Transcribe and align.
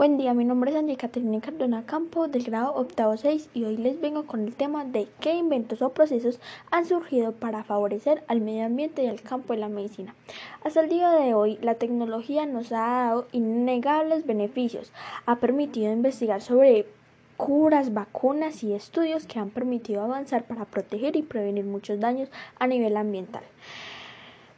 Buen 0.00 0.16
día, 0.16 0.32
mi 0.32 0.46
nombre 0.46 0.70
es 0.70 0.78
Angie 0.78 0.96
Caterina 0.96 1.42
Cardona 1.42 1.84
Campo 1.84 2.26
del 2.26 2.42
grado 2.42 2.74
octavo 2.74 3.18
6 3.18 3.50
y 3.52 3.64
hoy 3.64 3.76
les 3.76 4.00
vengo 4.00 4.24
con 4.24 4.40
el 4.46 4.54
tema 4.54 4.86
de 4.86 5.08
qué 5.20 5.34
inventos 5.34 5.82
o 5.82 5.90
procesos 5.90 6.40
han 6.70 6.86
surgido 6.86 7.32
para 7.32 7.64
favorecer 7.64 8.24
al 8.26 8.40
medio 8.40 8.64
ambiente 8.64 9.02
y 9.04 9.08
al 9.08 9.20
campo 9.20 9.52
de 9.52 9.58
la 9.58 9.68
medicina. 9.68 10.14
Hasta 10.64 10.80
el 10.80 10.88
día 10.88 11.10
de 11.10 11.34
hoy, 11.34 11.58
la 11.60 11.74
tecnología 11.74 12.46
nos 12.46 12.72
ha 12.72 12.78
dado 12.78 13.28
innegables 13.32 14.24
beneficios, 14.24 14.90
ha 15.26 15.36
permitido 15.36 15.92
investigar 15.92 16.40
sobre 16.40 16.86
curas, 17.36 17.92
vacunas 17.92 18.64
y 18.64 18.72
estudios 18.72 19.26
que 19.26 19.38
han 19.38 19.50
permitido 19.50 20.02
avanzar 20.02 20.44
para 20.44 20.64
proteger 20.64 21.14
y 21.14 21.22
prevenir 21.22 21.66
muchos 21.66 22.00
daños 22.00 22.30
a 22.58 22.66
nivel 22.66 22.96
ambiental. 22.96 23.42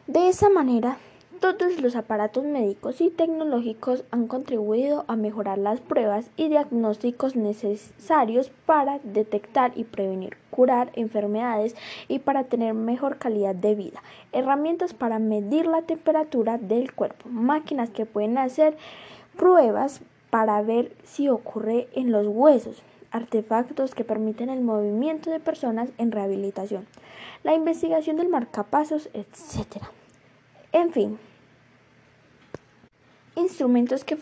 De 0.06 0.28
esa 0.28 0.48
manera, 0.50 0.98
todos 1.42 1.80
los 1.80 1.96
aparatos 1.96 2.44
médicos 2.44 3.00
y 3.00 3.10
tecnológicos 3.10 4.04
han 4.12 4.28
contribuido 4.28 5.04
a 5.08 5.16
mejorar 5.16 5.58
las 5.58 5.80
pruebas 5.80 6.30
y 6.36 6.48
diagnósticos 6.48 7.34
necesarios 7.34 8.52
para 8.64 9.00
detectar 9.02 9.72
y 9.74 9.82
prevenir, 9.82 10.36
curar 10.50 10.92
enfermedades 10.94 11.74
y 12.06 12.20
para 12.20 12.44
tener 12.44 12.74
mejor 12.74 13.18
calidad 13.18 13.56
de 13.56 13.74
vida. 13.74 14.04
Herramientas 14.30 14.94
para 14.94 15.18
medir 15.18 15.66
la 15.66 15.82
temperatura 15.82 16.58
del 16.58 16.92
cuerpo. 16.92 17.28
Máquinas 17.28 17.90
que 17.90 18.06
pueden 18.06 18.38
hacer 18.38 18.76
pruebas 19.36 20.00
para 20.30 20.62
ver 20.62 20.94
si 21.02 21.28
ocurre 21.28 21.88
en 21.92 22.12
los 22.12 22.28
huesos 22.28 22.84
artefactos 23.10 23.96
que 23.96 24.04
permiten 24.04 24.48
el 24.48 24.60
movimiento 24.60 25.28
de 25.28 25.40
personas 25.40 25.90
en 25.98 26.12
rehabilitación, 26.12 26.86
la 27.42 27.52
investigación 27.52 28.16
del 28.16 28.28
marcapasos, 28.28 29.10
etc. 29.12 29.82
En 30.70 30.92
fin, 30.92 31.18
instrumentos 33.36 34.04
que, 34.04 34.16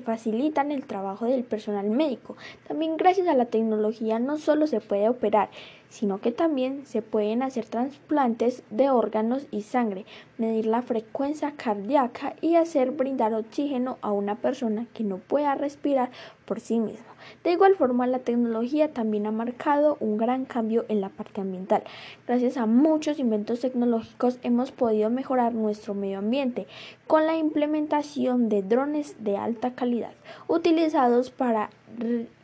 facilitan 0.00 0.72
el 0.72 0.84
trabajo 0.84 1.26
del 1.26 1.44
personal 1.44 1.90
médico. 1.90 2.36
También 2.66 2.96
gracias 2.96 3.28
a 3.28 3.34
la 3.34 3.46
tecnología 3.46 4.18
no 4.18 4.38
solo 4.38 4.66
se 4.66 4.80
puede 4.80 5.08
operar, 5.08 5.50
sino 5.92 6.22
que 6.22 6.32
también 6.32 6.86
se 6.86 7.02
pueden 7.02 7.42
hacer 7.42 7.66
trasplantes 7.66 8.62
de 8.70 8.88
órganos 8.88 9.46
y 9.50 9.60
sangre, 9.60 10.06
medir 10.38 10.64
la 10.64 10.80
frecuencia 10.80 11.52
cardíaca 11.54 12.34
y 12.40 12.54
hacer 12.54 12.92
brindar 12.92 13.34
oxígeno 13.34 13.98
a 14.00 14.10
una 14.10 14.36
persona 14.36 14.86
que 14.94 15.04
no 15.04 15.18
pueda 15.18 15.54
respirar 15.54 16.10
por 16.46 16.60
sí 16.60 16.80
misma. 16.80 17.12
De 17.44 17.52
igual 17.52 17.76
forma, 17.76 18.06
la 18.06 18.20
tecnología 18.20 18.92
también 18.92 19.26
ha 19.26 19.32
marcado 19.32 19.98
un 20.00 20.16
gran 20.16 20.46
cambio 20.46 20.86
en 20.88 21.02
la 21.02 21.10
parte 21.10 21.42
ambiental. 21.42 21.82
Gracias 22.26 22.56
a 22.56 22.64
muchos 22.64 23.18
inventos 23.18 23.60
tecnológicos 23.60 24.38
hemos 24.42 24.72
podido 24.72 25.10
mejorar 25.10 25.52
nuestro 25.52 25.92
medio 25.92 26.18
ambiente 26.18 26.66
con 27.06 27.26
la 27.26 27.36
implementación 27.36 28.48
de 28.48 28.62
drones 28.62 29.22
de 29.22 29.36
alta 29.36 29.74
calidad 29.74 30.12
utilizados 30.48 31.30
para 31.30 31.68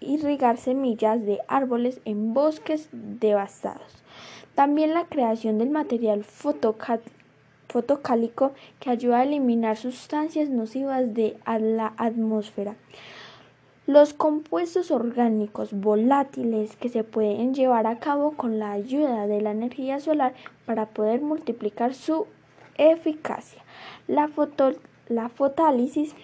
irrigar 0.00 0.56
semillas 0.56 1.24
de 1.24 1.41
árboles 1.48 2.00
en 2.04 2.34
bosques 2.34 2.88
devastados. 2.92 4.02
También 4.55 4.94
la 4.94 5.05
creación 5.05 5.58
del 5.58 5.70
material 5.70 6.24
fotocálico 6.24 8.52
que 8.80 8.90
ayuda 8.90 9.18
a 9.18 9.24
eliminar 9.24 9.77
sustancias 9.77 10.48
nocivas 10.48 11.14
de 11.14 11.36
la 11.46 11.92
atmósfera. 11.96 12.77
Los 13.86 14.12
compuestos 14.12 14.90
orgánicos 14.90 15.72
volátiles 15.72 16.77
que 16.77 16.90
se 16.90 17.05
pueden 17.05 17.55
llevar 17.55 17.86
a 17.86 18.00
cabo 18.00 18.33
con 18.33 18.58
la 18.58 18.72
ayuda 18.72 19.27
de 19.27 19.40
la 19.40 19.52
energía 19.52 19.98
solar 19.98 20.34
para 20.66 20.86
poder 20.86 21.22
multiplicar 21.22 21.94
su 21.94 22.27
eficacia. 22.77 23.62
La, 24.06 24.28
la 25.08 25.28
fotálisis 25.30 26.14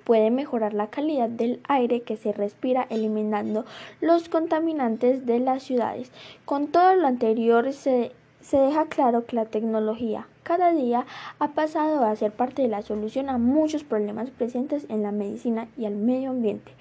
puede 0.00 0.30
mejorar 0.30 0.74
la 0.74 0.88
calidad 0.88 1.28
del 1.28 1.60
aire 1.68 2.00
que 2.02 2.16
se 2.16 2.32
respira 2.32 2.86
eliminando 2.90 3.64
los 4.00 4.28
contaminantes 4.28 5.26
de 5.26 5.38
las 5.38 5.62
ciudades. 5.62 6.10
Con 6.44 6.68
todo 6.68 6.94
lo 6.96 7.06
anterior 7.06 7.72
se, 7.72 8.12
se 8.40 8.58
deja 8.58 8.86
claro 8.86 9.26
que 9.26 9.36
la 9.36 9.44
tecnología 9.44 10.26
cada 10.42 10.72
día 10.72 11.06
ha 11.38 11.48
pasado 11.48 12.04
a 12.04 12.16
ser 12.16 12.32
parte 12.32 12.62
de 12.62 12.68
la 12.68 12.82
solución 12.82 13.28
a 13.28 13.38
muchos 13.38 13.84
problemas 13.84 14.30
presentes 14.30 14.86
en 14.88 15.02
la 15.02 15.12
medicina 15.12 15.68
y 15.76 15.86
al 15.86 15.96
medio 15.96 16.30
ambiente, 16.30 16.72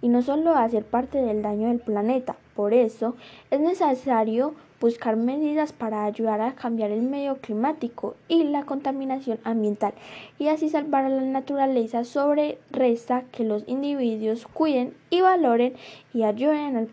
y 0.00 0.08
no 0.08 0.22
solo 0.22 0.54
a 0.54 0.68
ser 0.68 0.84
parte 0.84 1.18
del 1.22 1.42
daño 1.42 1.68
del 1.68 1.78
planeta. 1.80 2.36
Por 2.54 2.74
eso 2.74 3.16
es 3.50 3.60
necesario 3.60 4.54
buscar 4.82 5.16
medidas 5.16 5.72
para 5.72 6.04
ayudar 6.04 6.40
a 6.40 6.56
cambiar 6.56 6.90
el 6.90 7.02
medio 7.02 7.36
climático 7.36 8.16
y 8.26 8.42
la 8.42 8.64
contaminación 8.64 9.38
ambiental 9.44 9.94
y 10.40 10.48
así 10.48 10.68
salvar 10.68 11.04
a 11.04 11.08
la 11.08 11.22
naturaleza 11.22 12.02
sobre 12.04 12.58
resta 12.72 13.22
que 13.30 13.44
los 13.44 13.62
individuos 13.68 14.46
cuiden 14.46 14.92
y 15.08 15.20
valoren 15.20 15.74
y 16.12 16.24
ayuden 16.24 16.76
al 16.76 16.88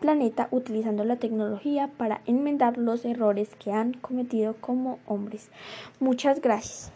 planeta 0.00 0.48
utilizando 0.50 1.04
la 1.04 1.16
tecnología 1.16 1.90
para 1.96 2.20
enmendar 2.26 2.78
los 2.78 3.04
errores 3.04 3.50
que 3.58 3.72
han 3.72 3.94
cometido 3.94 4.54
como 4.60 4.98
hombres. 5.06 5.48
Muchas 6.00 6.40
gracias. 6.40 6.92